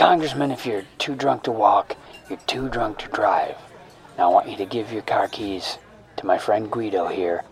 [0.00, 1.94] Congressman, if you're too drunk to walk,
[2.30, 3.54] you're too drunk to drive.
[4.16, 5.76] Now I want you to give your car keys
[6.16, 7.44] to my friend Guido here.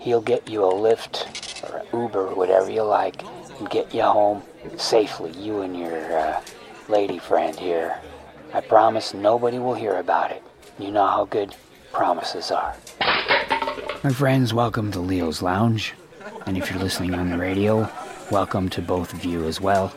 [0.00, 3.22] He'll get you a Lyft or an Uber, whatever you like,
[3.60, 4.42] and get you home
[4.76, 6.42] safely, you and your uh,
[6.88, 7.96] lady friend here.
[8.52, 10.42] I promise nobody will hear about it.
[10.80, 11.54] You know how good
[11.92, 12.74] promises are.
[14.02, 15.94] My friends, welcome to Leo's Lounge.
[16.46, 17.88] And if you're listening on the radio,
[18.32, 19.94] welcome to both of you as well.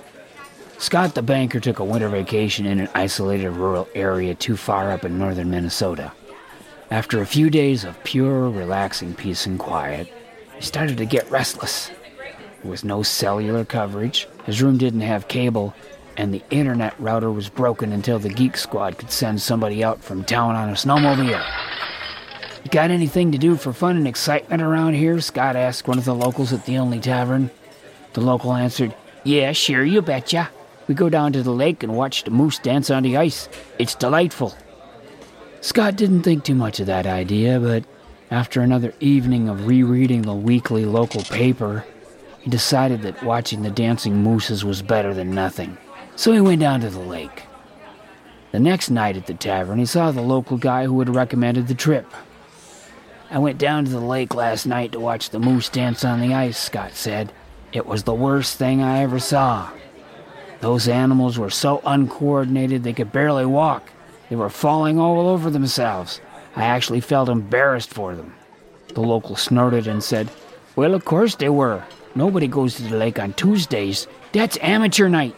[0.77, 5.05] Scott the banker took a winter vacation in an isolated rural area too far up
[5.05, 6.11] in northern Minnesota.
[6.91, 10.11] After a few days of pure, relaxing peace and quiet,
[10.55, 11.89] he started to get restless.
[12.61, 15.73] There was no cellular coverage, his room didn't have cable,
[16.17, 20.23] and the internet router was broken until the Geek Squad could send somebody out from
[20.23, 21.43] town on a snowmobile.
[22.63, 25.19] You got anything to do for fun and excitement around here?
[25.19, 27.49] Scott asked one of the locals at the only tavern.
[28.13, 30.49] The local answered, Yeah, sure, you betcha.
[30.87, 33.47] We go down to the lake and watch the moose dance on the ice.
[33.79, 34.55] It's delightful.
[35.61, 37.85] Scott didn't think too much of that idea, but
[38.29, 41.85] after another evening of rereading the weekly local paper,
[42.39, 45.77] he decided that watching the dancing mooses was better than nothing.
[46.15, 47.43] So he went down to the lake.
[48.51, 51.75] The next night at the tavern, he saw the local guy who had recommended the
[51.75, 52.05] trip.
[53.31, 56.33] I went down to the lake last night to watch the moose dance on the
[56.33, 57.31] ice, Scott said.
[57.71, 59.71] It was the worst thing I ever saw.
[60.63, 63.91] Those animals were so uncoordinated they could barely walk.
[64.29, 66.21] They were falling all over themselves.
[66.55, 68.33] I actually felt embarrassed for them.
[68.93, 70.29] The local snorted and said,
[70.77, 71.83] Well, of course they were.
[72.15, 74.07] Nobody goes to the lake on Tuesdays.
[74.31, 75.33] That's amateur night.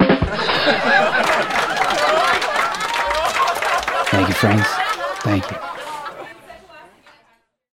[4.12, 4.68] Thank you, friends.
[5.24, 5.75] Thank you.